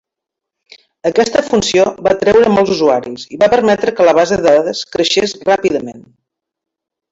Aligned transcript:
Aquesta 1.09 1.43
funció 1.49 1.83
va 2.07 2.13
atreure 2.17 2.55
molts 2.55 2.73
usuaris 2.77 3.27
i 3.37 3.41
va 3.45 3.51
permetre 3.53 3.95
que 4.01 4.09
la 4.09 4.17
base 4.21 4.41
de 4.41 4.49
dades 4.57 4.83
creixés 4.97 5.39
ràpidament. 5.53 6.05